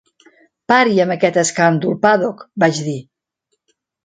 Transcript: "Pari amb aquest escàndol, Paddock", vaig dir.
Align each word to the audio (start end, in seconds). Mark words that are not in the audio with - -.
"Pari 0.71 0.97
amb 1.03 1.13
aquest 1.15 1.37
escàndol, 1.41 1.93
Paddock", 2.07 2.43
vaig 2.65 2.81
dir. 2.89 2.97